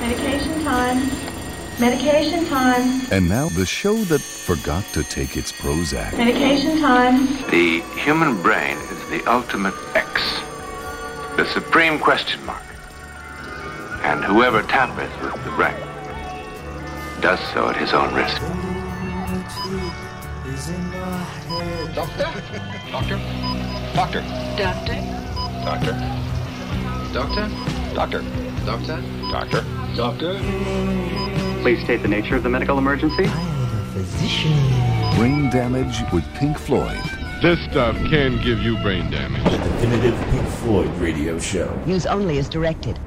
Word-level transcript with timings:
Medication 0.00 0.62
time. 0.62 1.08
Medication 1.80 2.46
time. 2.46 3.06
And 3.10 3.28
now 3.28 3.48
the 3.48 3.66
show 3.66 3.94
that 4.04 4.20
forgot 4.20 4.84
to 4.92 5.02
take 5.02 5.36
its 5.36 5.52
Prozac. 5.52 6.16
Medication 6.16 6.78
time. 6.80 7.26
The 7.50 7.80
human 7.98 8.40
brain 8.42 8.76
is 8.76 9.08
the 9.08 9.22
ultimate 9.30 9.74
X, 9.94 10.22
the 11.36 11.46
supreme 11.46 11.98
question 11.98 12.44
mark. 12.44 12.62
And 14.02 14.22
whoever 14.24 14.62
tampers 14.62 15.10
with 15.20 15.42
the 15.44 15.50
brain 15.50 15.74
does 17.20 17.40
so 17.52 17.68
at 17.70 17.76
his 17.76 17.92
own 17.92 18.14
risk. 18.14 18.40
Doctor? 21.94 22.24
Doctor? 22.90 23.18
Doctor? 23.94 24.20
Doctor? 24.22 24.22
Doctor? 24.56 24.96
Doctor? 25.64 25.94
Doctor? 27.12 27.48
Doctor? 27.94 28.22
Doctor? 28.64 29.15
Doctor? 29.30 29.64
Doctor? 29.96 30.38
Please 31.62 31.82
state 31.82 32.02
the 32.02 32.08
nature 32.08 32.36
of 32.36 32.42
the 32.42 32.48
medical 32.48 32.78
emergency. 32.78 33.24
I 33.24 33.40
am 33.40 33.80
a 33.80 33.84
physician. 33.92 35.18
Brain 35.18 35.50
damage 35.50 36.00
with 36.12 36.24
Pink 36.34 36.58
Floyd. 36.58 37.00
This 37.42 37.58
stuff 37.70 37.96
can 38.08 38.40
give 38.42 38.60
you 38.60 38.78
brain 38.78 39.10
damage. 39.10 39.42
The 39.42 39.58
definitive 39.58 40.18
Pink 40.30 40.46
Floyd 40.48 40.88
radio 40.98 41.38
show. 41.38 41.76
Use 41.86 42.06
only 42.06 42.38
as 42.38 42.48
directed. 42.48 42.98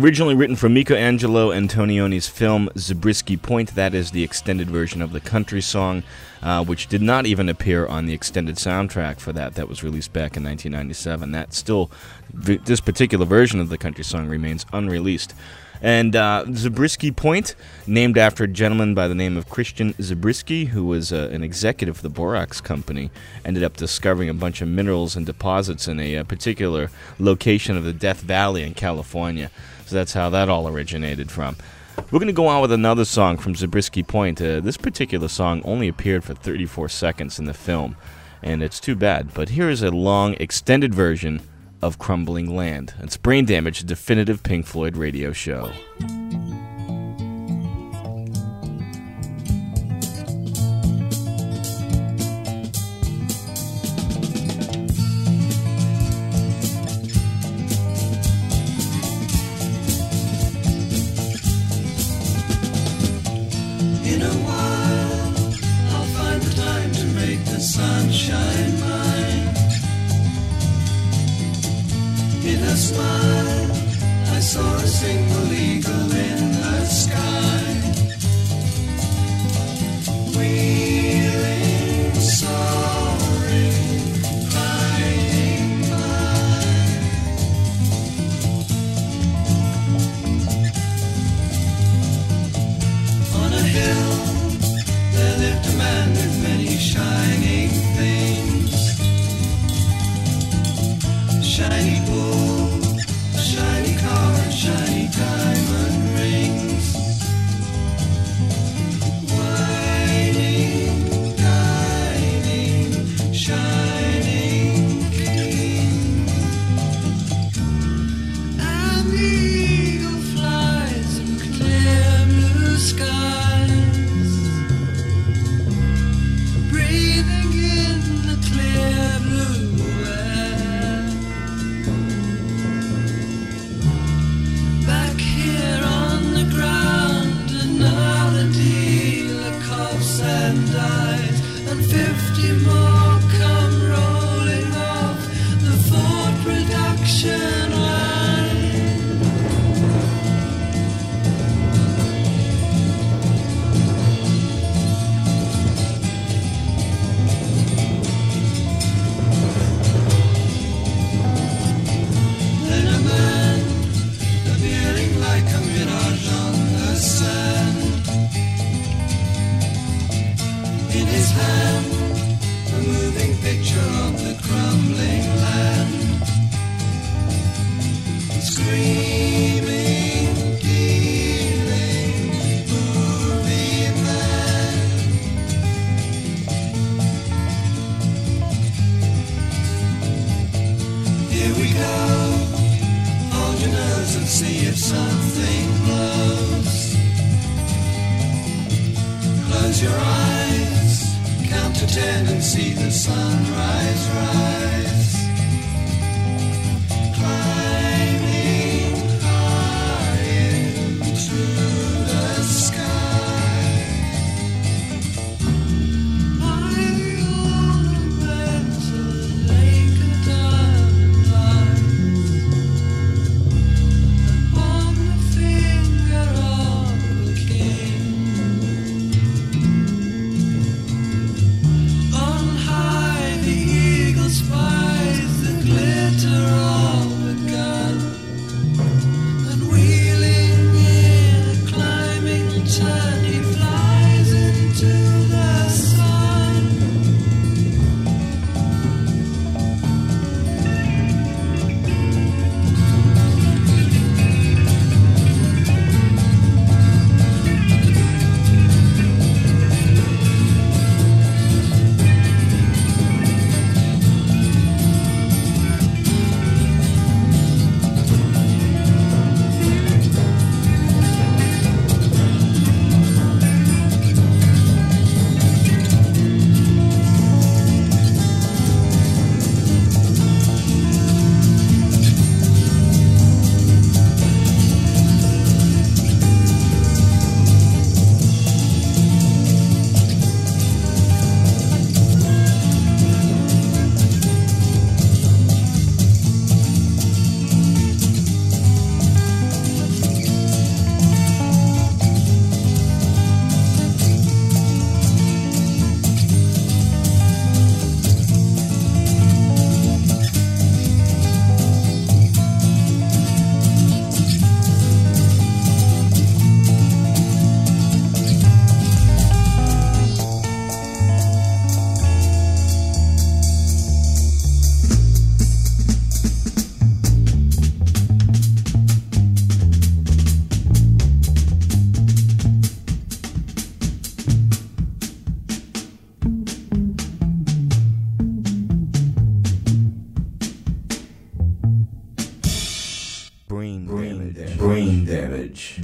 Originally 0.00 0.34
written 0.34 0.56
for 0.56 0.70
Michelangelo 0.70 1.52
Antonioni's 1.52 2.26
film 2.26 2.70
Zabriskie 2.74 3.36
Point, 3.36 3.74
that 3.74 3.92
is 3.92 4.12
the 4.12 4.22
extended 4.22 4.70
version 4.70 5.02
of 5.02 5.12
the 5.12 5.20
country 5.20 5.60
song, 5.60 6.04
uh, 6.42 6.64
which 6.64 6.86
did 6.86 7.02
not 7.02 7.26
even 7.26 7.50
appear 7.50 7.86
on 7.86 8.06
the 8.06 8.14
extended 8.14 8.56
soundtrack 8.56 9.20
for 9.20 9.34
that 9.34 9.56
that 9.56 9.68
was 9.68 9.84
released 9.84 10.14
back 10.14 10.38
in 10.38 10.44
1997. 10.44 11.32
That 11.32 11.52
still, 11.52 11.90
this 12.40 12.80
particular 12.80 13.26
version 13.26 13.60
of 13.60 13.68
the 13.68 13.78
country 13.78 14.04
song 14.04 14.28
remains 14.28 14.66
unreleased. 14.72 15.34
And 15.82 16.14
uh, 16.14 16.44
Zabriskie 16.52 17.10
Point, 17.10 17.54
named 17.86 18.18
after 18.18 18.44
a 18.44 18.48
gentleman 18.48 18.94
by 18.94 19.08
the 19.08 19.14
name 19.14 19.38
of 19.38 19.48
Christian 19.48 19.94
Zabriskie, 20.00 20.66
who 20.66 20.84
was 20.84 21.10
uh, 21.10 21.30
an 21.32 21.42
executive 21.42 21.96
for 21.96 22.02
the 22.02 22.10
Borax 22.10 22.60
Company, 22.60 23.10
ended 23.46 23.64
up 23.64 23.78
discovering 23.78 24.28
a 24.28 24.34
bunch 24.34 24.60
of 24.60 24.68
minerals 24.68 25.16
and 25.16 25.24
deposits 25.24 25.88
in 25.88 25.98
a, 25.98 26.14
a 26.14 26.20
uh, 26.20 26.24
particular 26.24 26.90
location 27.18 27.76
of 27.76 27.84
the 27.84 27.94
Death 27.94 28.20
Valley 28.20 28.62
in 28.62 28.74
California. 28.74 29.50
So 29.86 29.96
that's 29.96 30.12
how 30.12 30.28
that 30.30 30.50
all 30.50 30.68
originated 30.68 31.30
from. 31.30 31.56
We're 32.10 32.18
going 32.18 32.26
to 32.26 32.32
go 32.32 32.48
on 32.48 32.60
with 32.60 32.72
another 32.72 33.04
song 33.04 33.38
from 33.38 33.54
Zabriskie 33.54 34.02
Point. 34.02 34.40
Uh, 34.40 34.60
this 34.60 34.76
particular 34.76 35.28
song 35.28 35.62
only 35.64 35.88
appeared 35.88 36.24
for 36.24 36.34
34 36.34 36.88
seconds 36.88 37.38
in 37.38 37.46
the 37.46 37.54
film, 37.54 37.96
and 38.42 38.62
it's 38.62 38.80
too 38.80 38.96
bad. 38.96 39.32
But 39.32 39.50
here 39.50 39.70
is 39.70 39.82
a 39.82 39.90
long, 39.90 40.34
extended 40.34 40.94
version 40.94 41.40
of 41.82 41.98
Crumbling 41.98 42.54
Land. 42.54 42.94
It's 43.00 43.16
Brain 43.16 43.44
Damage, 43.44 43.80
a 43.80 43.84
definitive 43.84 44.42
Pink 44.42 44.66
Floyd 44.66 44.96
radio 44.96 45.32
show. 45.32 45.70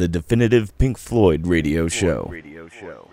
The 0.07 0.21
definitive 0.21 0.79
Pink 0.79 0.99
Floyd 0.99 1.49
radio 1.49 1.89
show. 1.89 2.29
Radio 2.31 2.69
show. 2.69 3.09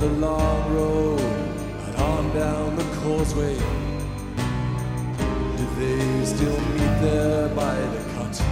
The 0.00 0.08
long 0.12 0.74
road 0.74 1.20
and 1.20 1.96
on 1.96 2.32
down 2.32 2.74
the 2.74 2.84
causeway. 3.02 3.54
Did 5.58 5.70
they 5.76 6.24
still 6.24 6.58
meet 6.58 6.94
there 7.02 7.48
by 7.50 7.74
the 7.74 8.02
cut? 8.14 8.42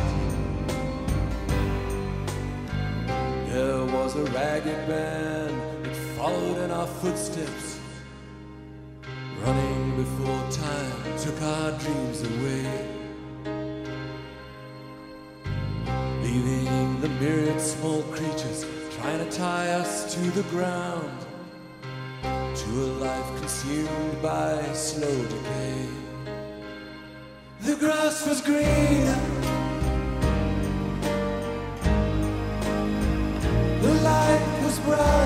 There 3.48 3.82
was 3.86 4.14
a 4.16 4.24
ragged 4.24 4.86
band 4.86 5.86
that 5.86 5.96
followed 6.18 6.58
in 6.58 6.70
our 6.70 6.86
footsteps, 6.86 7.80
running 9.40 9.96
before 9.96 10.50
time 10.50 11.18
took 11.18 11.40
our 11.40 11.72
dreams 11.78 12.24
away. 12.24 12.86
Leaving 16.22 17.00
the 17.00 17.08
myriad 17.20 17.58
small 17.58 18.02
creatures 18.02 18.66
trying 18.90 19.26
to 19.26 19.30
tie 19.34 19.70
us 19.70 20.12
to 20.14 20.20
the 20.32 20.42
ground 20.50 21.24
to 22.68 22.84
a 22.84 22.90
life 23.00 23.40
consumed 23.40 24.22
by 24.22 24.62
slow 24.74 25.24
decay. 25.24 25.86
The 27.62 27.76
grass 27.76 28.26
was 28.26 28.40
green, 28.42 29.06
the 33.80 33.94
light 34.10 34.60
was 34.64 34.78
bright, 34.80 35.17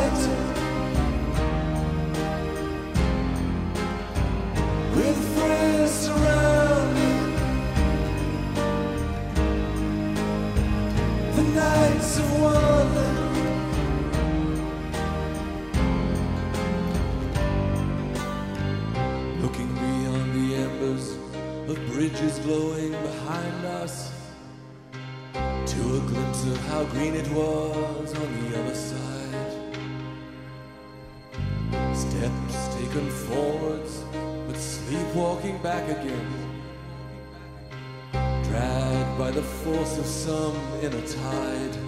force 39.85 39.99
of 39.99 40.07
some 40.07 40.57
inner 40.81 41.01
tide. 41.09 41.82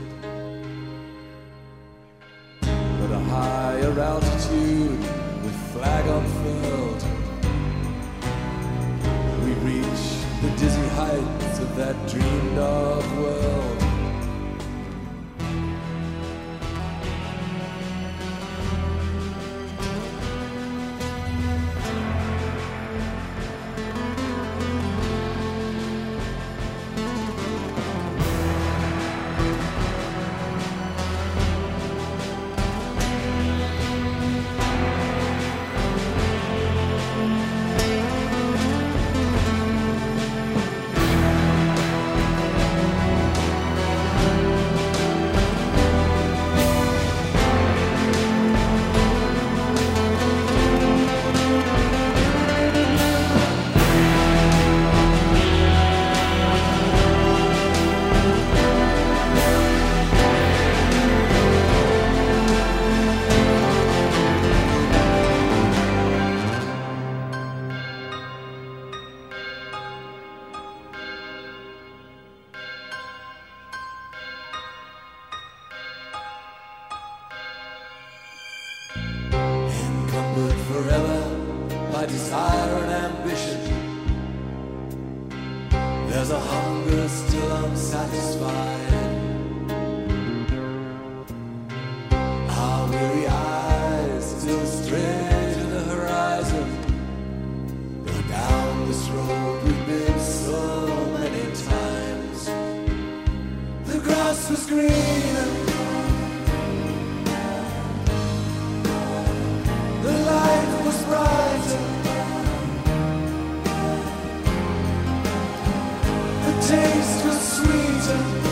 Sweet. 118.05 118.44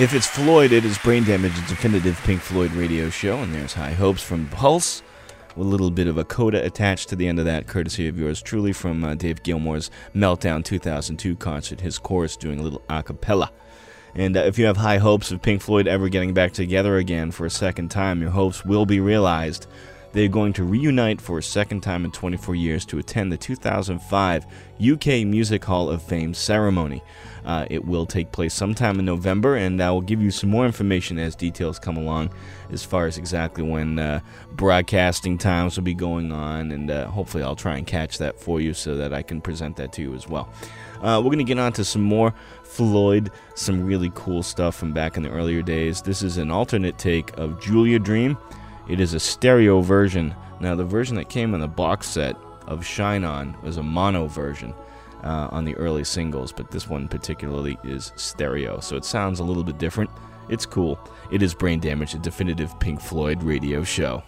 If 0.00 0.14
it's 0.14 0.26
Floyd, 0.26 0.72
it 0.72 0.86
is 0.86 0.96
Brain 0.96 1.24
Damage, 1.24 1.58
a 1.58 1.68
definitive 1.68 2.18
Pink 2.24 2.40
Floyd 2.40 2.72
radio 2.72 3.10
show, 3.10 3.36
and 3.40 3.54
there's 3.54 3.74
High 3.74 3.92
Hopes 3.92 4.22
from 4.22 4.48
Pulse, 4.48 5.02
with 5.54 5.66
a 5.66 5.70
little 5.70 5.90
bit 5.90 6.06
of 6.06 6.16
a 6.16 6.24
coda 6.24 6.64
attached 6.64 7.10
to 7.10 7.16
the 7.16 7.28
end 7.28 7.38
of 7.38 7.44
that, 7.44 7.66
courtesy 7.66 8.08
of 8.08 8.18
yours 8.18 8.40
truly 8.40 8.72
from 8.72 9.04
uh, 9.04 9.14
Dave 9.14 9.42
Gilmour's 9.42 9.90
Meltdown 10.14 10.64
2002 10.64 11.36
concert, 11.36 11.82
his 11.82 11.98
chorus 11.98 12.38
doing 12.38 12.60
a 12.60 12.62
little 12.62 12.80
a 12.88 13.02
cappella. 13.02 13.52
And 14.14 14.38
uh, 14.38 14.40
if 14.40 14.58
you 14.58 14.64
have 14.64 14.78
high 14.78 14.96
hopes 14.96 15.32
of 15.32 15.42
Pink 15.42 15.60
Floyd 15.60 15.86
ever 15.86 16.08
getting 16.08 16.32
back 16.32 16.52
together 16.52 16.96
again 16.96 17.30
for 17.30 17.44
a 17.44 17.50
second 17.50 17.90
time, 17.90 18.22
your 18.22 18.30
hopes 18.30 18.64
will 18.64 18.86
be 18.86 19.00
realized. 19.00 19.66
They're 20.12 20.28
going 20.28 20.52
to 20.54 20.64
reunite 20.64 21.20
for 21.20 21.38
a 21.38 21.42
second 21.42 21.82
time 21.82 22.04
in 22.04 22.10
24 22.10 22.56
years 22.56 22.84
to 22.86 22.98
attend 22.98 23.30
the 23.32 23.36
2005 23.36 24.46
UK 24.80 25.06
Music 25.24 25.64
Hall 25.64 25.88
of 25.88 26.02
Fame 26.02 26.34
ceremony. 26.34 27.02
Uh, 27.44 27.66
it 27.70 27.84
will 27.84 28.06
take 28.06 28.32
place 28.32 28.52
sometime 28.52 28.98
in 28.98 29.04
November, 29.04 29.56
and 29.56 29.80
I 29.80 29.90
will 29.92 30.00
give 30.00 30.20
you 30.20 30.30
some 30.30 30.50
more 30.50 30.66
information 30.66 31.18
as 31.18 31.36
details 31.36 31.78
come 31.78 31.96
along 31.96 32.30
as 32.70 32.84
far 32.84 33.06
as 33.06 33.18
exactly 33.18 33.62
when 33.62 33.98
uh, 33.98 34.20
broadcasting 34.52 35.38
times 35.38 35.76
will 35.76 35.84
be 35.84 35.94
going 35.94 36.32
on, 36.32 36.72
and 36.72 36.90
uh, 36.90 37.06
hopefully 37.06 37.44
I'll 37.44 37.56
try 37.56 37.76
and 37.76 37.86
catch 37.86 38.18
that 38.18 38.38
for 38.38 38.60
you 38.60 38.74
so 38.74 38.96
that 38.96 39.14
I 39.14 39.22
can 39.22 39.40
present 39.40 39.76
that 39.76 39.92
to 39.92 40.02
you 40.02 40.14
as 40.14 40.28
well. 40.28 40.52
Uh, 41.00 41.20
we're 41.22 41.30
going 41.30 41.38
to 41.38 41.44
get 41.44 41.58
on 41.58 41.72
to 41.74 41.84
some 41.84 42.02
more 42.02 42.34
Floyd, 42.64 43.30
some 43.54 43.84
really 43.84 44.10
cool 44.14 44.42
stuff 44.42 44.74
from 44.74 44.92
back 44.92 45.16
in 45.16 45.22
the 45.22 45.30
earlier 45.30 45.62
days. 45.62 46.02
This 46.02 46.22
is 46.22 46.36
an 46.36 46.50
alternate 46.50 46.98
take 46.98 47.36
of 47.38 47.60
Julia 47.60 47.98
Dream. 47.98 48.36
It 48.90 48.98
is 48.98 49.14
a 49.14 49.20
stereo 49.20 49.80
version. 49.82 50.34
Now, 50.58 50.74
the 50.74 50.84
version 50.84 51.14
that 51.14 51.28
came 51.28 51.54
in 51.54 51.60
the 51.60 51.68
box 51.68 52.08
set 52.08 52.34
of 52.66 52.84
Shine 52.84 53.22
On 53.22 53.56
was 53.62 53.76
a 53.76 53.82
mono 53.84 54.26
version 54.26 54.74
uh, 55.22 55.48
on 55.52 55.64
the 55.64 55.76
early 55.76 56.02
singles, 56.02 56.50
but 56.50 56.72
this 56.72 56.88
one 56.88 57.06
particularly 57.06 57.78
is 57.84 58.12
stereo, 58.16 58.80
so 58.80 58.96
it 58.96 59.04
sounds 59.04 59.38
a 59.38 59.44
little 59.44 59.62
bit 59.62 59.78
different. 59.78 60.10
It's 60.48 60.66
cool. 60.66 60.98
It 61.30 61.40
is 61.40 61.54
Brain 61.54 61.78
Damage, 61.78 62.14
a 62.14 62.18
definitive 62.18 62.78
Pink 62.80 63.00
Floyd 63.00 63.44
radio 63.44 63.84
show. 63.84 64.24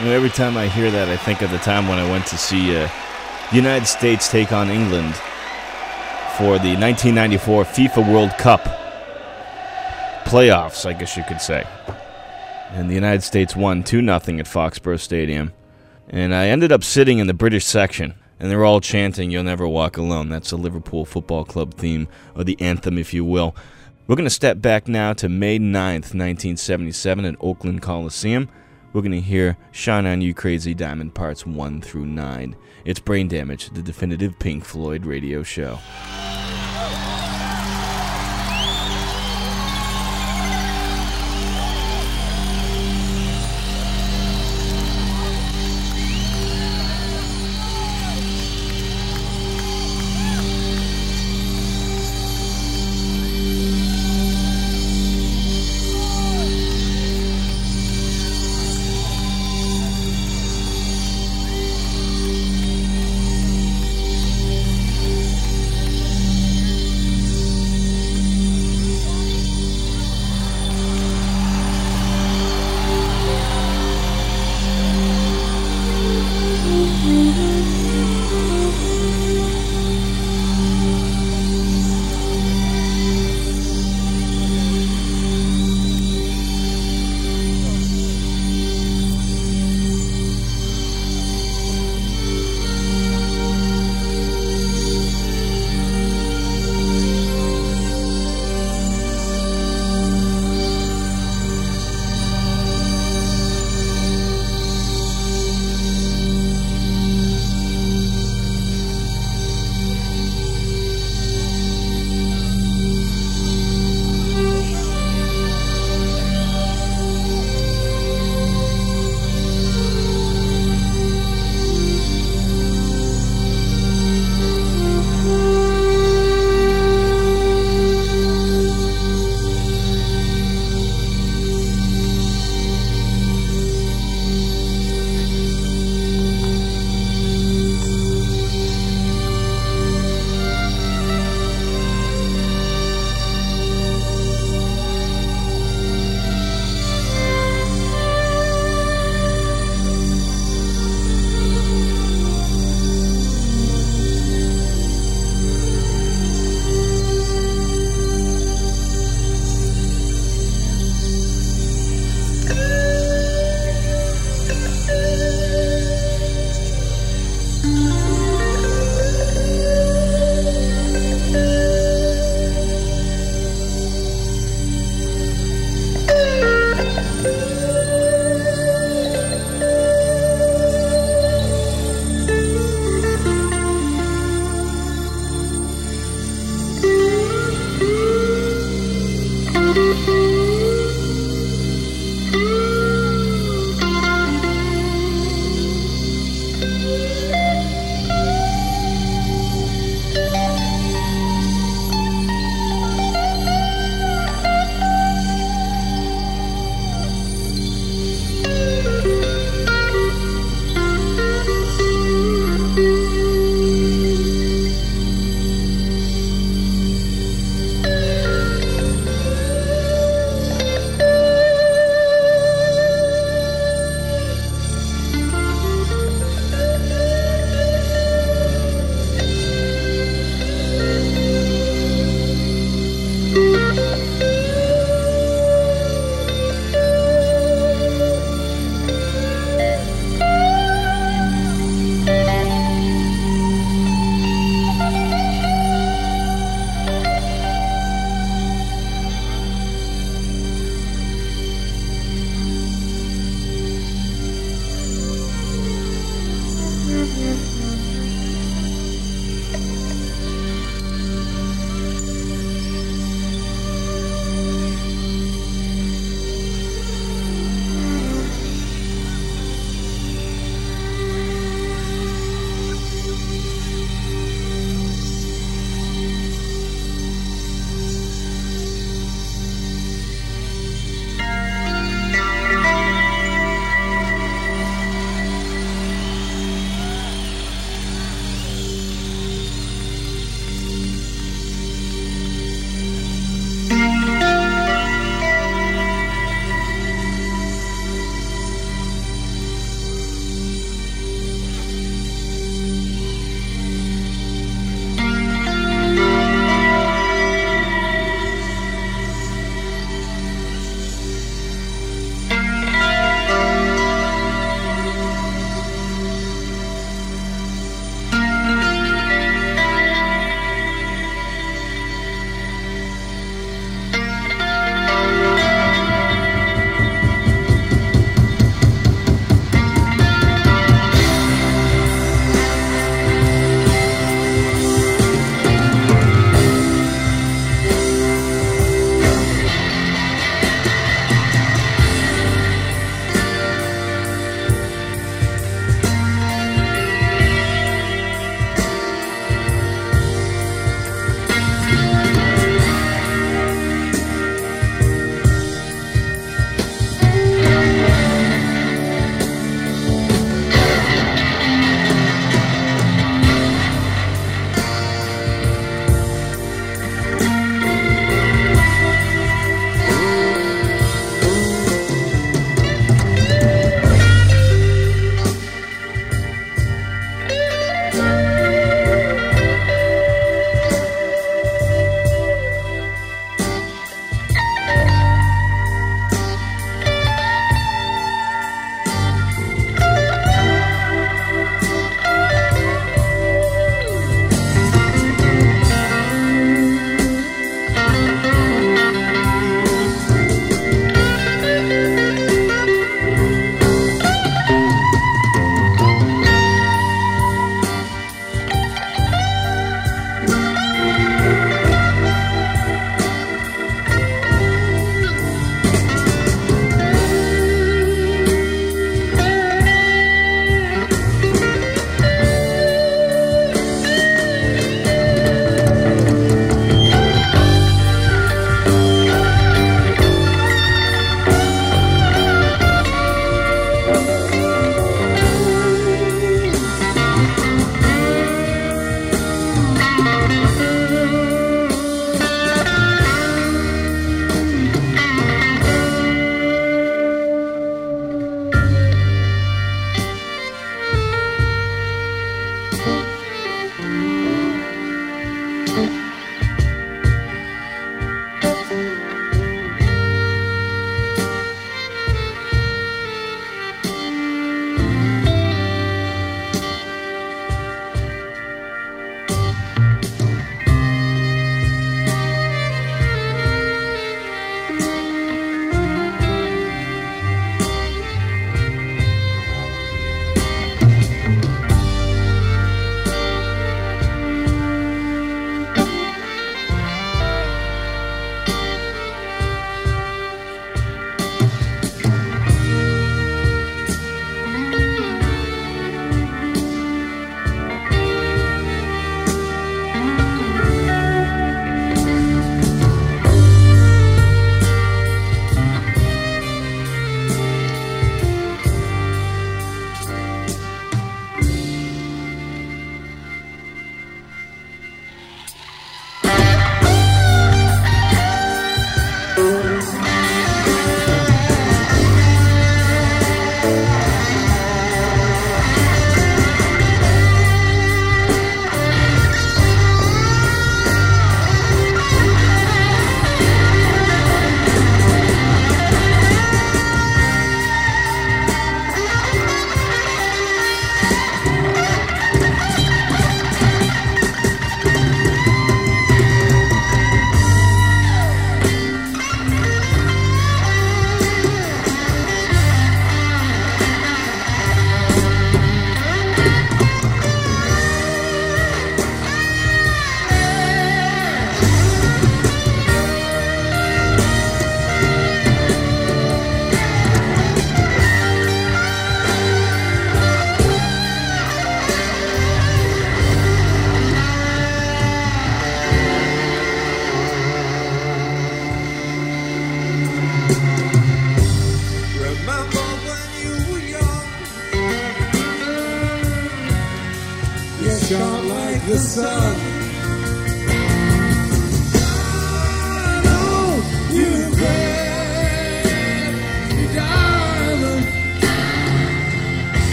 Every 0.00 0.30
time 0.30 0.56
I 0.56 0.68
hear 0.68 0.92
that, 0.92 1.08
I 1.08 1.16
think 1.16 1.42
of 1.42 1.50
the 1.50 1.58
time 1.58 1.88
when 1.88 1.98
I 1.98 2.08
went 2.08 2.24
to 2.26 2.38
see 2.38 2.76
uh, 2.76 2.88
the 3.50 3.56
United 3.56 3.86
States 3.86 4.30
take 4.30 4.52
on 4.52 4.70
England 4.70 5.12
for 6.36 6.56
the 6.60 6.76
1994 6.76 7.64
FIFA 7.64 8.12
World 8.12 8.30
Cup 8.38 8.60
playoffs, 10.24 10.86
I 10.86 10.92
guess 10.92 11.16
you 11.16 11.24
could 11.24 11.40
say. 11.40 11.66
And 12.70 12.88
the 12.88 12.94
United 12.94 13.24
States 13.24 13.56
won 13.56 13.82
2 13.82 14.00
0 14.00 14.14
at 14.14 14.22
Foxborough 14.22 15.00
Stadium. 15.00 15.52
And 16.08 16.32
I 16.32 16.46
ended 16.46 16.70
up 16.70 16.84
sitting 16.84 17.18
in 17.18 17.26
the 17.26 17.34
British 17.34 17.64
section, 17.64 18.14
and 18.38 18.48
they 18.48 18.56
were 18.56 18.64
all 18.64 18.80
chanting, 18.80 19.32
You'll 19.32 19.42
Never 19.42 19.66
Walk 19.66 19.96
Alone. 19.96 20.28
That's 20.28 20.50
the 20.50 20.58
Liverpool 20.58 21.06
Football 21.06 21.44
Club 21.44 21.74
theme, 21.74 22.06
or 22.36 22.44
the 22.44 22.58
anthem, 22.60 22.98
if 22.98 23.12
you 23.12 23.24
will. 23.24 23.56
We're 24.06 24.16
going 24.16 24.24
to 24.24 24.30
step 24.30 24.62
back 24.62 24.86
now 24.86 25.12
to 25.14 25.28
May 25.28 25.58
9th, 25.58 26.14
1977, 26.14 27.24
at 27.24 27.34
Oakland 27.40 27.82
Coliseum. 27.82 28.48
We're 28.92 29.02
going 29.02 29.12
to 29.12 29.20
hear 29.20 29.58
Shine 29.70 30.06
On 30.06 30.22
You 30.22 30.32
Crazy 30.32 30.72
Diamond 30.72 31.14
Parts 31.14 31.44
1 31.44 31.82
through 31.82 32.06
9. 32.06 32.56
It's 32.86 33.00
Brain 33.00 33.28
Damage, 33.28 33.68
the 33.70 33.82
definitive 33.82 34.38
Pink 34.38 34.64
Floyd 34.64 35.04
radio 35.04 35.42
show. 35.42 35.78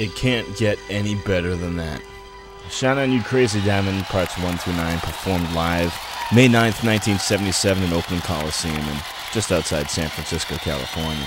It 0.00 0.14
can't 0.16 0.56
get 0.56 0.78
any 0.88 1.14
better 1.14 1.54
than 1.54 1.76
that. 1.76 2.00
Shine 2.70 2.96
on 2.96 3.12
You 3.12 3.22
Crazy 3.22 3.60
Diamond, 3.60 4.04
parts 4.04 4.38
1 4.38 4.56
through 4.56 4.72
9, 4.72 4.98
performed 5.00 5.52
live 5.52 5.94
May 6.34 6.46
9th, 6.46 6.82
1977, 6.82 7.82
in 7.82 7.92
Oakland 7.92 8.22
Coliseum, 8.22 8.76
and 8.76 9.02
just 9.34 9.52
outside 9.52 9.90
San 9.90 10.08
Francisco, 10.08 10.54
California. 10.56 11.26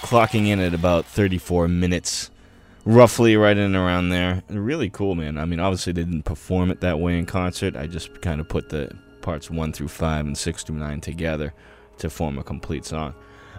Clocking 0.00 0.48
in 0.48 0.58
at 0.58 0.74
about 0.74 1.04
34 1.04 1.68
minutes, 1.68 2.32
roughly 2.84 3.36
right 3.36 3.56
in 3.56 3.76
around 3.76 4.08
there. 4.08 4.42
Really 4.48 4.90
cool, 4.90 5.14
man. 5.14 5.38
I 5.38 5.44
mean, 5.44 5.60
obviously, 5.60 5.92
they 5.92 6.02
didn't 6.02 6.24
perform 6.24 6.72
it 6.72 6.80
that 6.80 6.98
way 6.98 7.16
in 7.16 7.26
concert. 7.26 7.76
I 7.76 7.86
just 7.86 8.22
kind 8.22 8.40
of 8.40 8.48
put 8.48 8.70
the 8.70 8.90
parts 9.22 9.50
1 9.50 9.72
through 9.72 9.86
5 9.86 10.26
and 10.26 10.36
6 10.36 10.64
through 10.64 10.78
9 10.78 11.00
together 11.00 11.54
to 11.98 12.10
form 12.10 12.40
a 12.40 12.42
complete 12.42 12.84
song. 12.84 13.14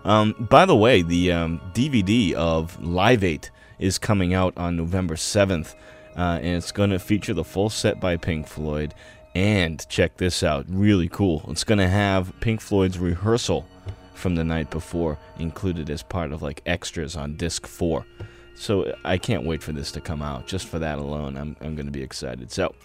Um, 0.06 0.34
by 0.52 0.66
the 0.68 0.76
way, 0.76 1.02
the 1.02 1.32
um, 1.32 1.60
DVD 1.74 2.34
of 2.34 2.82
Live 2.82 3.24
8 3.24 3.50
is 3.80 3.98
coming 3.98 4.36
out 4.36 4.54
on 4.56 4.78
November 4.78 5.16
7th, 5.16 5.74
uh, 6.16 6.40
and 6.42 6.58
it's 6.58 6.72
going 6.72 6.92
to 6.92 7.00
feature 7.00 7.34
the 7.34 7.44
full 7.44 7.72
set 7.72 8.00
by 8.00 8.16
Pink 8.16 8.48
Floyd. 8.48 8.94
And 9.34 9.86
check 9.90 10.16
this 10.18 10.44
out, 10.44 10.66
really 10.70 11.10
cool. 11.10 11.44
It's 11.50 11.64
going 11.64 11.80
to 11.80 11.90
have 11.90 12.32
Pink 12.40 12.62
Floyd's 12.62 13.00
rehearsal 13.00 13.66
from 14.14 14.36
the 14.36 14.44
night 14.44 14.70
before 14.70 15.18
included 15.40 15.90
as 15.90 16.04
part 16.04 16.32
of 16.32 16.42
like 16.42 16.62
extras 16.68 17.18
on 17.18 17.36
disc 17.36 17.66
4. 17.66 18.06
So 18.54 18.96
I 19.04 19.18
can't 19.18 19.44
wait 19.44 19.62
for 19.64 19.74
this 19.74 19.92
to 19.94 20.02
come 20.02 20.22
out. 20.22 20.46
Just 20.46 20.68
for 20.68 20.78
that 20.80 21.00
alone, 21.00 21.36
I'm, 21.36 21.58
I'm 21.62 21.76
going 21.76 21.88
to 21.88 21.92
be 21.92 22.04
excited. 22.04 22.52
So 22.52 22.76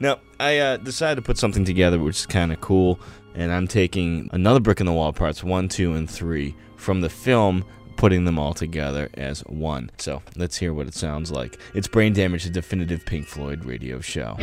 now, 0.00 0.18
I 0.40 0.58
uh, 0.58 0.76
decided 0.78 1.16
to 1.16 1.22
put 1.22 1.36
something 1.36 1.66
together 1.66 1.98
which 1.98 2.20
is 2.20 2.26
kind 2.26 2.52
of 2.52 2.60
cool, 2.62 2.98
and 3.34 3.52
I'm 3.52 3.66
taking 3.66 4.28
another 4.32 4.60
Brick 4.60 4.80
in 4.80 4.86
the 4.86 4.92
Wall 4.92 5.12
parts 5.12 5.44
1, 5.44 5.68
2, 5.68 5.94
and 5.94 6.10
3 6.10 6.54
from 6.76 7.00
the 7.00 7.10
film, 7.10 7.64
putting 7.96 8.24
them 8.24 8.38
all 8.38 8.54
together 8.54 9.10
as 9.14 9.40
one. 9.40 9.90
So 9.98 10.22
let's 10.36 10.56
hear 10.56 10.72
what 10.72 10.86
it 10.86 10.94
sounds 10.94 11.30
like. 11.30 11.58
It's 11.74 11.88
Brain 11.88 12.12
Damage, 12.12 12.44
the 12.44 12.50
definitive 12.50 13.04
Pink 13.04 13.26
Floyd 13.26 13.64
radio 13.64 14.00
show. 14.00 14.36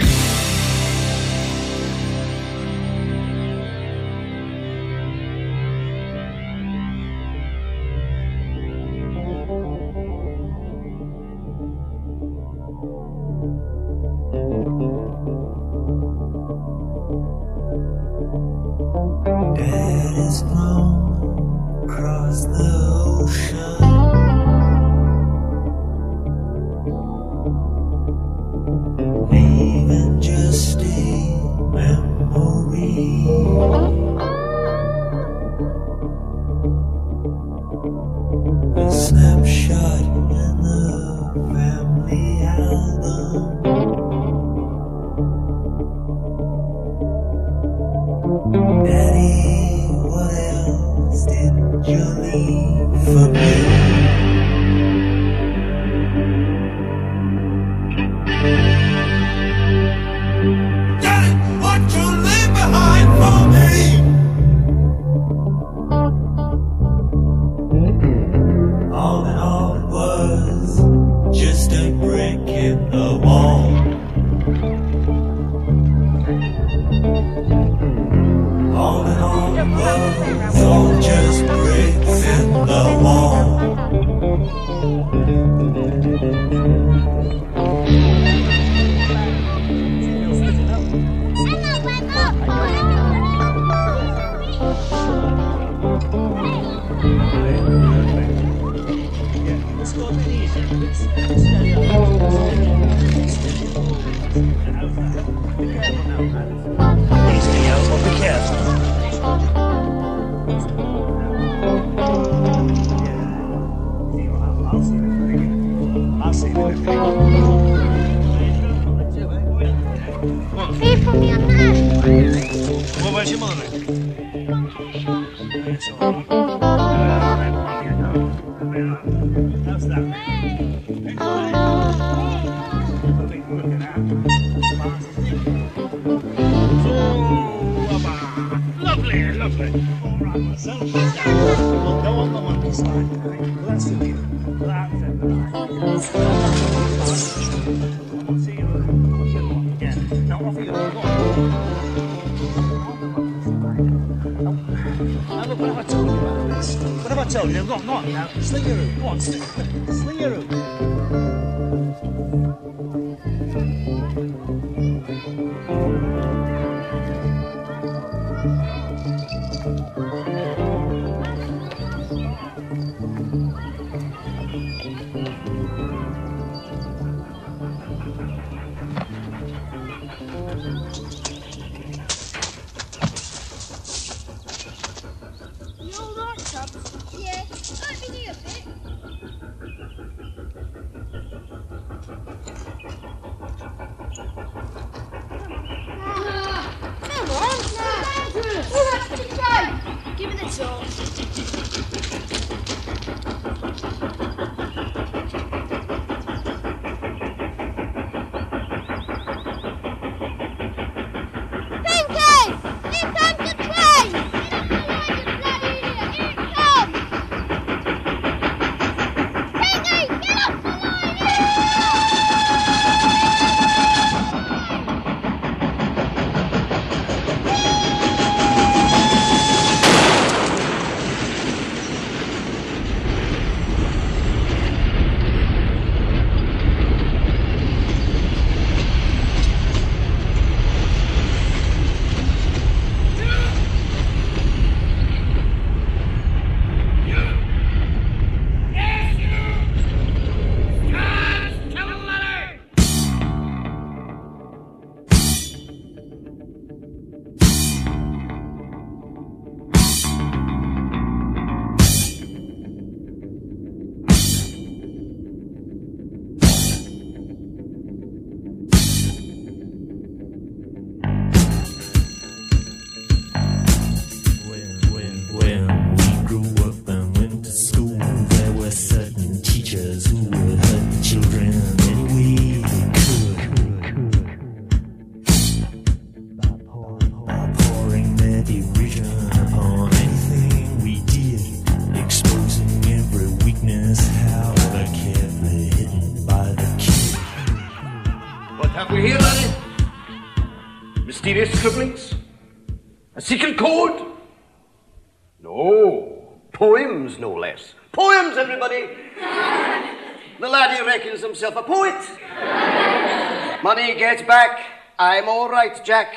Money 313.87 313.99
gets 313.99 314.21
back. 314.23 314.59
I'm 314.99 315.29
all 315.29 315.49
right, 315.49 315.81
Jack. 315.85 316.13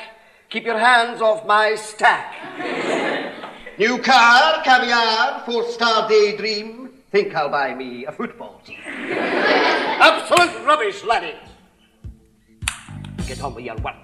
Keep 0.49 0.65
your 0.65 0.77
hands 0.77 1.21
off 1.21 1.45
my 1.45 1.75
stack. 1.75 2.35
New 3.79 3.97
car, 3.99 4.61
caviar, 4.61 5.41
four-star 5.45 6.09
daydream. 6.09 6.89
Think 7.11 7.33
I'll 7.33 7.47
buy 7.47 7.73
me 7.73 8.05
a 8.05 8.11
football 8.11 8.61
team. 8.65 8.75
Absolute 8.85 10.65
rubbish, 10.65 11.01
laddie. 11.05 11.37
Get 13.25 13.41
on 13.41 13.55
with 13.55 13.63
your 13.63 13.77
work. 13.77 14.03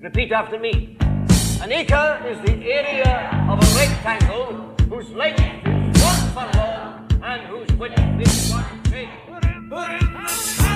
Repeat 0.00 0.30
after 0.30 0.60
me. 0.60 0.96
An 1.60 1.72
acre 1.72 2.22
is 2.28 2.38
the 2.46 2.64
area 2.64 3.48
of 3.50 3.58
a 3.58 3.66
rectangle 3.76 4.72
whose 4.88 5.10
length 5.10 5.40
is 5.40 6.00
one 6.00 6.30
furlong 6.30 7.08
and 7.24 7.42
whose 7.48 7.76
width 7.76 7.98
is 8.20 8.52
one 8.52 8.82
cubit. 8.84 10.67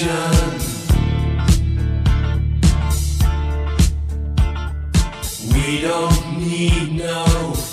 We 0.00 0.04
don't 5.80 6.38
need 6.38 6.92
no 6.92 7.24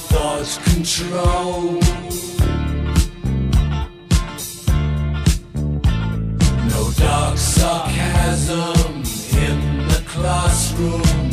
thought 0.10 0.60
control. 0.64 1.80
No 6.68 6.92
dark 6.98 7.38
sarcasm 7.38 9.04
in 9.38 9.88
the 9.88 10.02
classroom. 10.08 11.30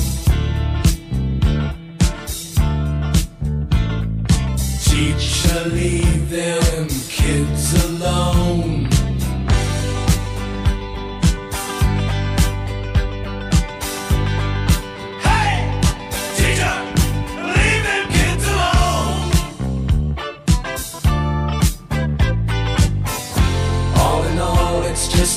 Teacher, 4.85 5.71
leave 5.71 6.29
them 6.29 6.89
kids 7.09 7.83
alone. 7.87 8.82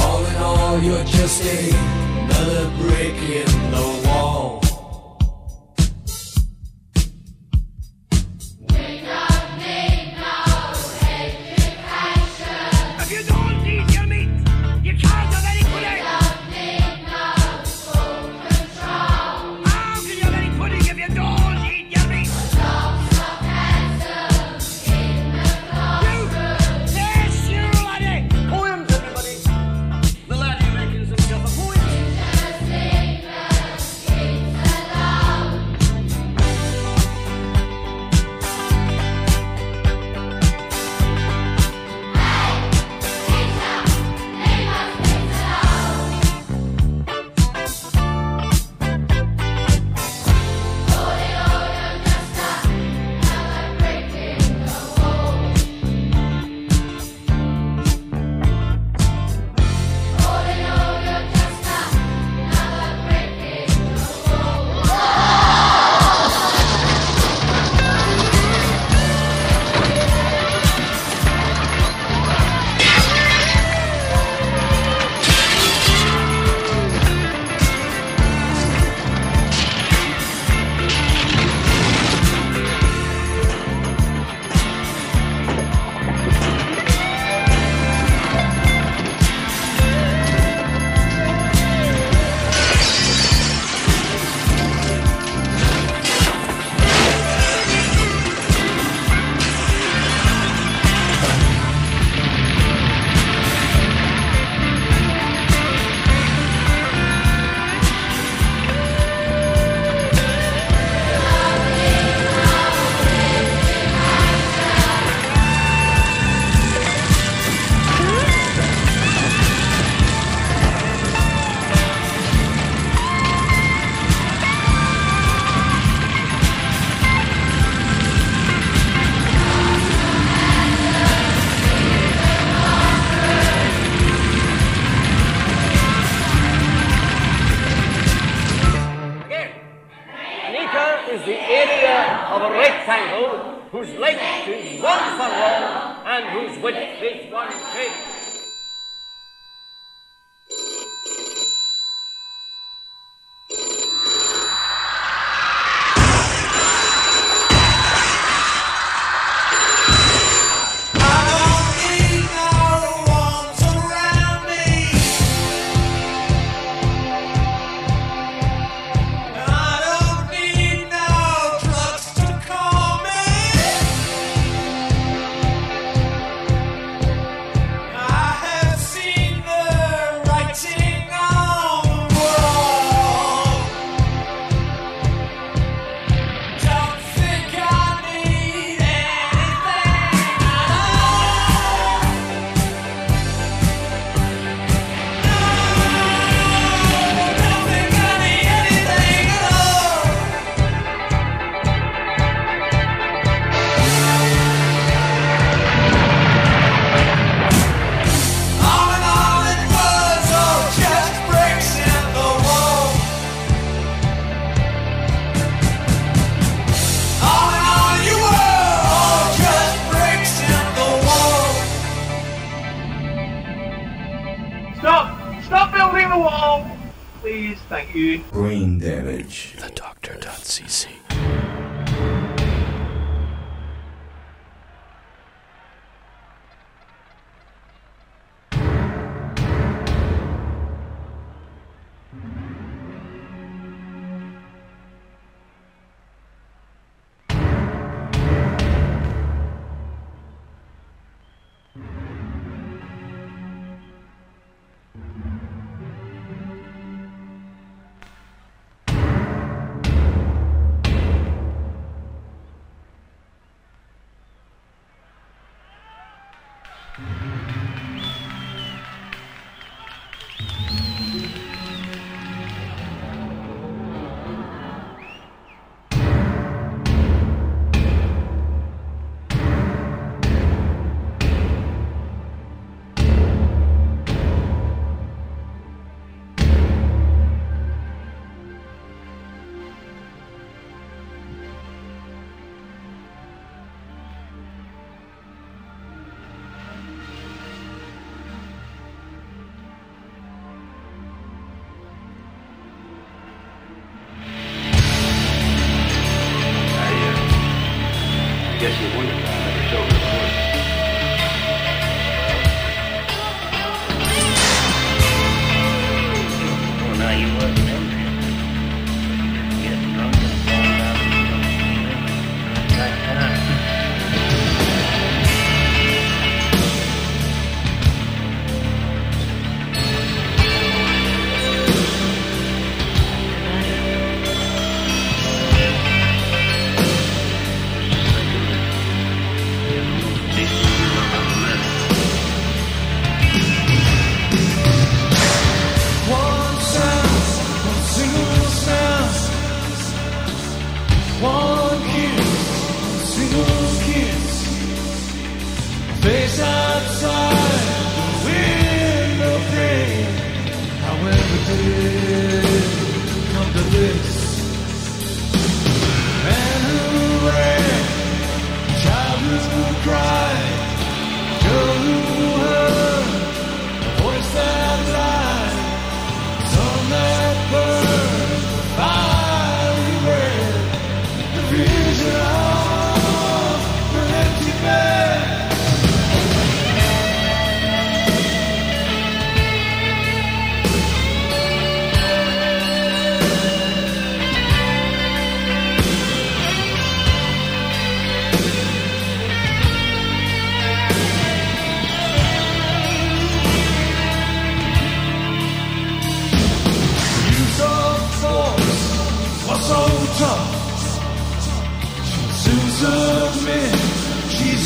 All 0.02 0.26
in 0.26 0.36
all, 0.38 0.80
you're 0.80 1.04
just 1.06 1.44
another 1.44 2.70
brick 2.78 3.16
in 3.16 3.72
the 3.72 3.82
wall. 3.82 4.03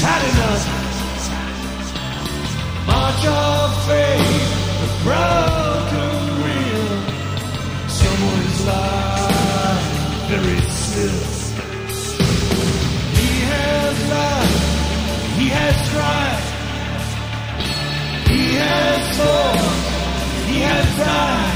had 0.07 0.23
enough. 0.31 0.63
March 2.89 3.23
of 3.27 3.67
faith, 3.87 4.41
the 4.81 4.89
broken 5.05 6.15
wheel. 6.43 6.89
Someone's 8.01 8.59
life 8.71 9.87
very 10.29 10.59
still. 10.83 11.21
He 13.17 13.29
has 13.51 13.95
laughed, 14.13 14.61
he 15.39 15.47
has 15.59 15.77
cried, 15.91 16.43
he 18.31 18.43
has 18.63 19.01
fought, 19.17 19.65
he 20.49 20.57
has 20.69 20.87
died. 21.03 21.55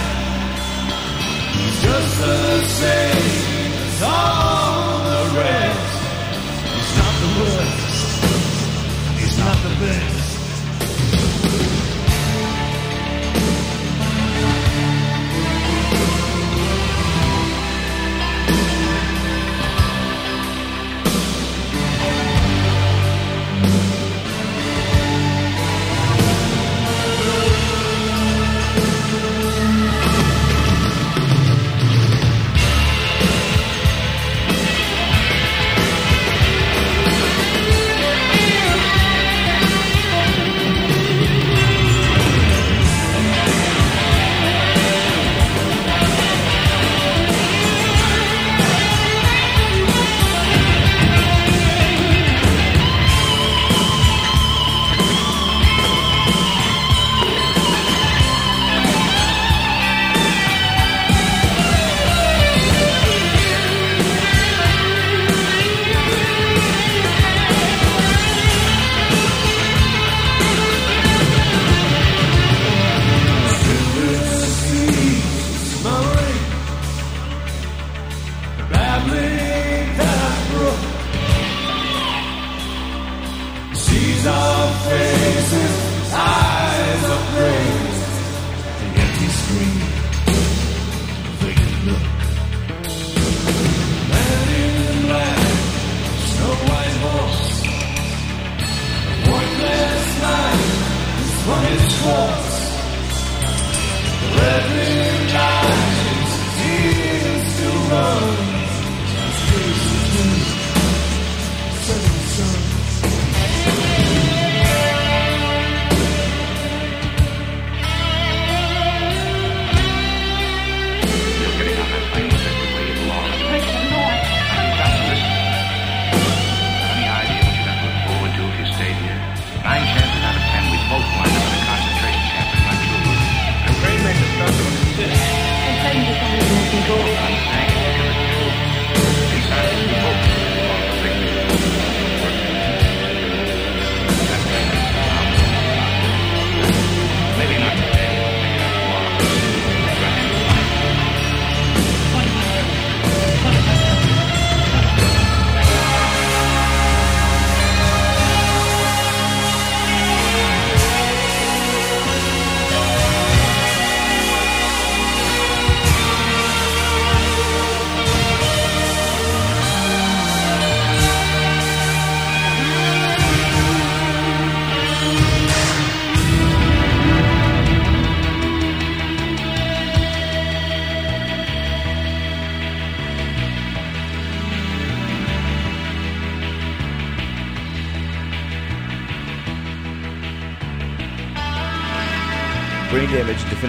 He's 1.56 1.78
just 1.88 2.14
the 2.24 2.40
same 2.80 3.72
as 3.86 4.02
all. 4.04 4.71
Yeah. 9.82 10.21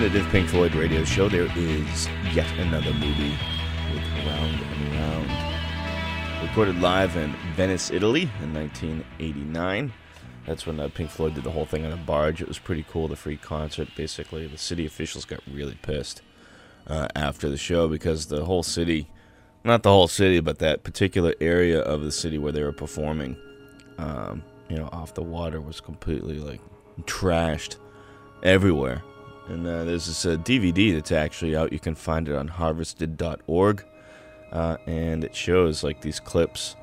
Definitive 0.02 0.32
Pink 0.32 0.48
Floyd 0.48 0.74
radio 0.74 1.04
show. 1.04 1.28
There 1.28 1.46
is 1.56 2.08
yet 2.34 2.50
another 2.58 2.92
movie 2.92 3.38
with 3.94 4.26
Round 4.26 4.60
and 4.60 4.94
Round. 4.96 6.42
Recorded 6.42 6.80
live 6.80 7.16
in 7.16 7.32
Venice, 7.54 7.92
Italy 7.92 8.22
in 8.42 8.52
1989. 8.52 9.92
That's 10.44 10.66
when 10.66 10.80
uh, 10.80 10.88
Pink 10.88 11.08
Floyd 11.08 11.36
did 11.36 11.44
the 11.44 11.52
whole 11.52 11.66
thing 11.66 11.86
on 11.86 11.92
a 11.92 11.96
barge. 11.96 12.42
It 12.42 12.48
was 12.48 12.58
pretty 12.58 12.84
cool, 12.90 13.06
the 13.06 13.14
free 13.14 13.36
concert. 13.36 13.90
Basically, 13.96 14.44
the 14.48 14.58
city 14.58 14.86
officials 14.86 15.24
got 15.24 15.38
really 15.48 15.78
pissed 15.82 16.20
uh, 16.88 17.06
after 17.14 17.48
the 17.48 17.56
show 17.56 17.86
because 17.86 18.26
the 18.26 18.44
whole 18.44 18.64
city, 18.64 19.08
not 19.62 19.84
the 19.84 19.90
whole 19.90 20.08
city, 20.08 20.40
but 20.40 20.58
that 20.58 20.82
particular 20.82 21.32
area 21.40 21.80
of 21.80 22.02
the 22.02 22.10
city 22.10 22.38
where 22.38 22.50
they 22.50 22.64
were 22.64 22.72
performing, 22.72 23.36
um, 23.98 24.42
you 24.68 24.76
know, 24.76 24.88
off 24.90 25.14
the 25.14 25.22
water 25.22 25.60
was 25.60 25.80
completely 25.80 26.40
like 26.40 26.60
trashed 27.02 27.76
everywhere. 28.42 29.04
And 29.52 29.66
uh, 29.66 29.84
there's 29.84 30.06
this 30.06 30.24
uh, 30.24 30.36
DVD 30.36 30.94
that's 30.94 31.12
actually 31.12 31.54
out. 31.54 31.72
You 31.72 31.78
can 31.78 31.94
find 31.94 32.26
it 32.26 32.34
on 32.34 32.48
harvested.org. 32.48 33.84
Uh, 34.50 34.76
and 34.86 35.24
it 35.24 35.34
shows 35.34 35.84
like 35.84 36.00
these 36.00 36.18
clips 36.20 36.74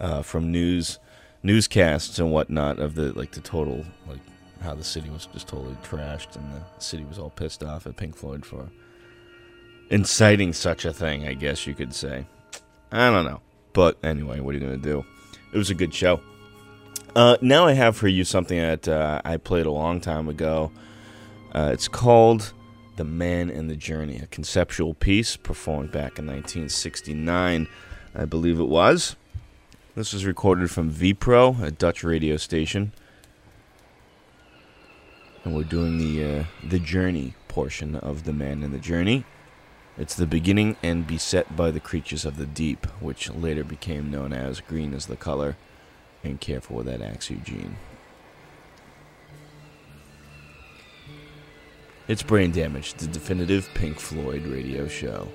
uh, 0.00 0.22
from 0.22 0.50
news 0.50 0.98
newscasts 1.42 2.18
and 2.18 2.32
whatnot 2.32 2.78
of 2.78 2.94
the 2.94 3.12
like 3.12 3.32
the 3.32 3.40
total 3.40 3.84
like 4.08 4.20
how 4.62 4.74
the 4.74 4.84
city 4.84 5.10
was 5.10 5.26
just 5.26 5.46
totally 5.46 5.76
trashed 5.82 6.36
and 6.36 6.44
the 6.52 6.62
city 6.82 7.04
was 7.04 7.18
all 7.18 7.28
pissed 7.28 7.62
off 7.62 7.86
at 7.86 7.96
Pink 7.96 8.16
Floyd 8.16 8.44
for 8.44 8.70
inciting 9.90 10.52
such 10.52 10.86
a 10.86 10.92
thing, 10.92 11.26
I 11.28 11.34
guess 11.34 11.66
you 11.66 11.74
could 11.74 11.94
say. 11.94 12.26
I 12.90 13.10
don't 13.10 13.26
know. 13.26 13.40
But 13.74 13.98
anyway, 14.02 14.40
what 14.40 14.54
are 14.54 14.58
you 14.58 14.66
going 14.66 14.80
to 14.80 14.88
do? 14.88 15.04
It 15.52 15.58
was 15.58 15.70
a 15.70 15.74
good 15.74 15.92
show. 15.92 16.20
Uh, 17.14 17.36
now 17.40 17.66
I 17.66 17.72
have 17.72 17.96
for 17.96 18.08
you 18.08 18.24
something 18.24 18.58
that 18.58 18.88
uh, 18.88 19.20
I 19.24 19.36
played 19.36 19.66
a 19.66 19.70
long 19.70 20.00
time 20.00 20.28
ago. 20.28 20.72
Uh, 21.54 21.70
it's 21.72 21.86
called 21.86 22.52
The 22.96 23.04
Man 23.04 23.48
and 23.48 23.70
the 23.70 23.76
Journey, 23.76 24.18
a 24.18 24.26
conceptual 24.26 24.94
piece 24.94 25.36
performed 25.36 25.92
back 25.92 26.18
in 26.18 26.26
1969, 26.26 27.68
I 28.14 28.24
believe 28.24 28.58
it 28.58 28.64
was. 28.64 29.14
This 29.94 30.12
was 30.12 30.26
recorded 30.26 30.72
from 30.72 30.90
VPRO, 30.90 31.62
a 31.62 31.70
Dutch 31.70 32.02
radio 32.02 32.36
station. 32.36 32.92
And 35.44 35.54
we're 35.54 35.62
doing 35.62 35.98
the 35.98 36.24
uh, 36.24 36.44
the 36.66 36.78
journey 36.80 37.34
portion 37.48 37.94
of 37.96 38.24
The 38.24 38.32
Man 38.32 38.62
and 38.62 38.72
the 38.72 38.78
Journey. 38.78 39.24
It's 39.96 40.16
the 40.16 40.26
beginning 40.26 40.76
and 40.82 41.06
beset 41.06 41.54
by 41.54 41.70
the 41.70 41.78
creatures 41.78 42.24
of 42.24 42.38
the 42.38 42.46
deep, 42.46 42.86
which 43.00 43.30
later 43.30 43.62
became 43.62 44.10
known 44.10 44.32
as 44.32 44.60
Green 44.60 44.92
is 44.94 45.06
the 45.06 45.16
color. 45.16 45.56
And 46.24 46.40
careful 46.40 46.76
with 46.76 46.86
that 46.86 47.02
axe, 47.02 47.30
Eugene. 47.30 47.76
It's 52.06 52.22
Brain 52.22 52.50
Damage, 52.50 52.92
the 52.94 53.06
definitive 53.06 53.66
Pink 53.72 53.98
Floyd 53.98 54.44
radio 54.44 54.86
show. 54.86 55.26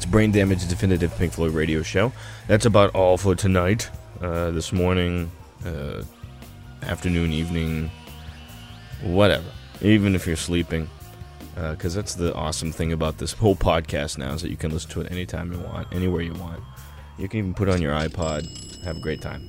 It's 0.00 0.06
Brain 0.06 0.32
Damage 0.32 0.66
Definitive 0.66 1.14
Pink 1.18 1.34
Floyd 1.34 1.52
radio 1.52 1.82
show. 1.82 2.10
That's 2.46 2.64
about 2.64 2.94
all 2.94 3.18
for 3.18 3.34
tonight. 3.34 3.90
Uh, 4.18 4.50
this 4.50 4.72
morning, 4.72 5.30
uh, 5.66 6.04
afternoon, 6.80 7.32
evening, 7.32 7.90
whatever. 9.02 9.44
Even 9.82 10.14
if 10.14 10.26
you're 10.26 10.36
sleeping. 10.36 10.88
Because 11.54 11.94
that's 11.94 12.14
the 12.14 12.34
awesome 12.34 12.72
thing 12.72 12.94
about 12.94 13.18
this 13.18 13.34
whole 13.34 13.54
podcast 13.54 14.16
now 14.16 14.32
is 14.32 14.40
that 14.40 14.48
you 14.48 14.56
can 14.56 14.70
listen 14.72 14.90
to 14.92 15.02
it 15.02 15.12
anytime 15.12 15.52
you 15.52 15.58
want, 15.58 15.86
anywhere 15.92 16.22
you 16.22 16.32
want. 16.32 16.62
You 17.18 17.28
can 17.28 17.40
even 17.40 17.52
put 17.52 17.68
it 17.68 17.74
on 17.74 17.82
your 17.82 17.92
iPod, 17.92 18.82
have 18.82 18.96
a 18.96 19.00
great 19.00 19.20
time. 19.20 19.42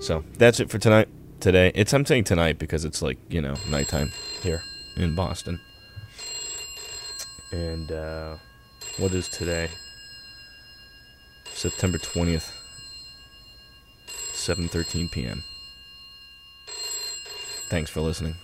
So 0.00 0.22
that's 0.38 0.60
it 0.60 0.70
for 0.70 0.78
tonight. 0.78 1.08
Today, 1.40 1.72
it's 1.74 1.92
I'm 1.92 2.06
saying 2.06 2.24
tonight 2.24 2.60
because 2.60 2.84
it's 2.84 3.02
like 3.02 3.18
you 3.28 3.40
know 3.40 3.56
nighttime 3.68 4.12
here 4.40 4.62
in 4.96 5.16
Boston. 5.16 5.58
And 7.50 7.90
uh, 7.90 8.36
what 8.98 9.12
is 9.12 9.28
today? 9.28 9.68
September 11.52 11.98
twentieth, 11.98 12.50
seven 14.32 14.68
thirteen 14.68 15.08
p.m. 15.08 15.42
Thanks 17.68 17.90
for 17.90 18.00
listening. 18.00 18.34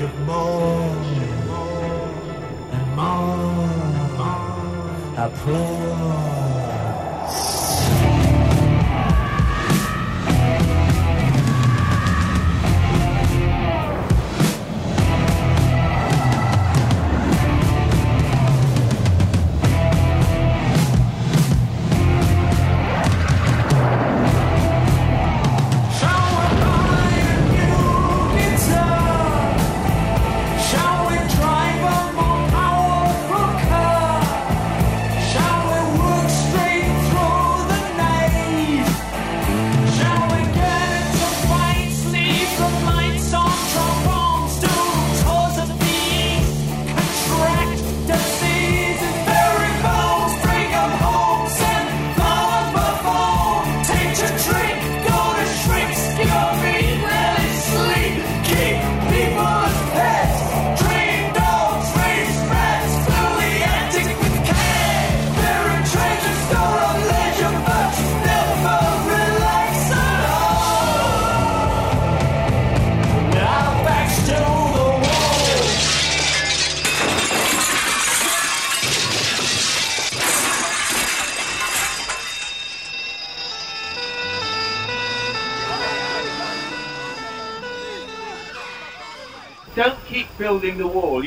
Of 0.00 0.20
more 0.26 0.90
and 2.72 2.96
more 2.96 3.66
applause. 5.16 5.85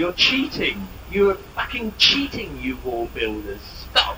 You're 0.10 0.16
cheating. 0.16 0.88
You're 1.12 1.36
fucking 1.54 1.94
cheating, 2.00 2.58
you 2.58 2.78
wall 2.78 3.08
builders. 3.14 3.62
Stop. 3.92 4.18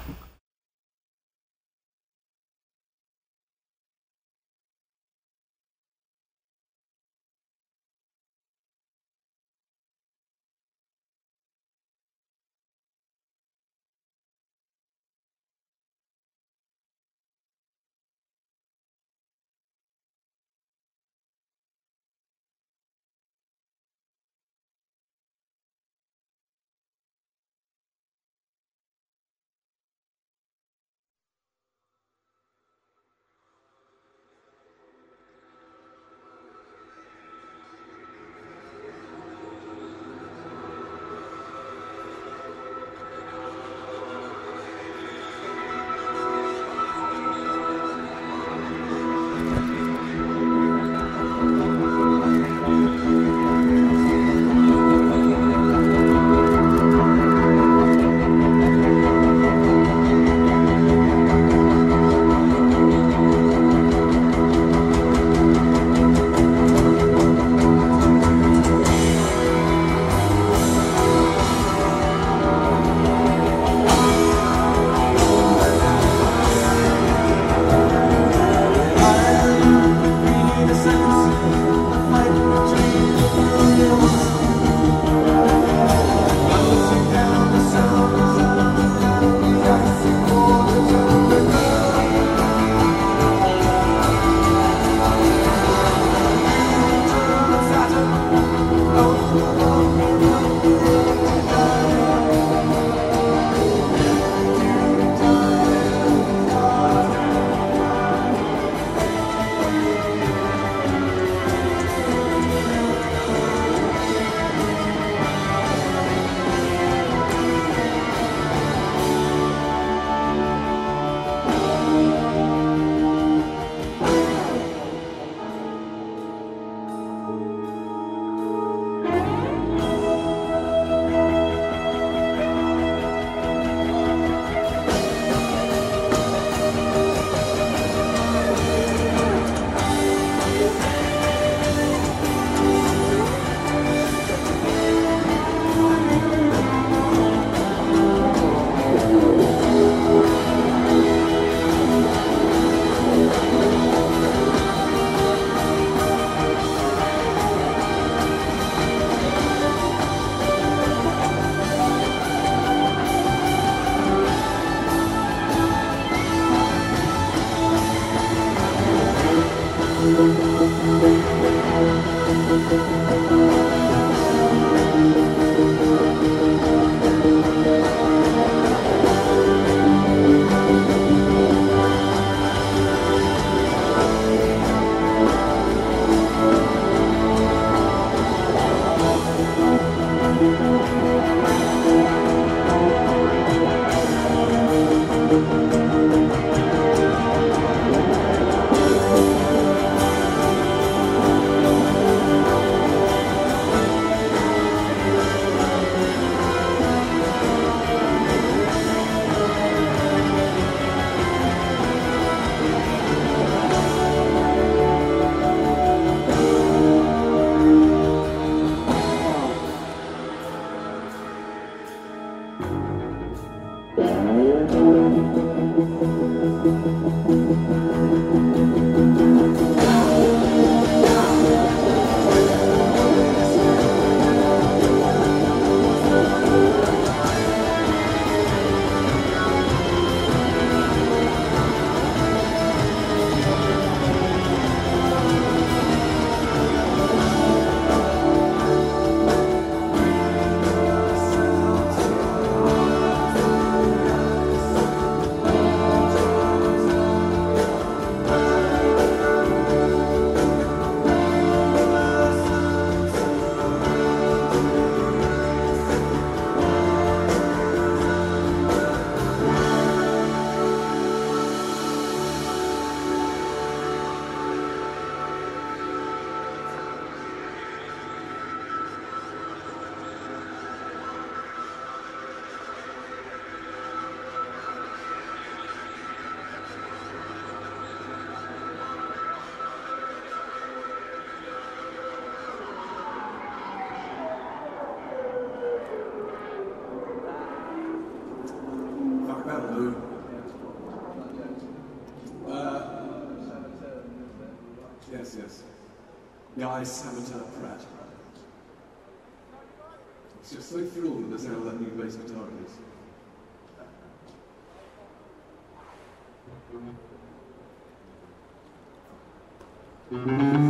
Andy, 320.13 320.60